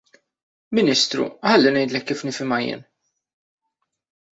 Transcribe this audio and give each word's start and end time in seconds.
Ministru, 0.79 1.27
ħalli 1.51 1.75
ngħidlek 1.75 2.09
kif 2.13 2.27
nifhimha 2.31 2.61
jien. 2.67 2.85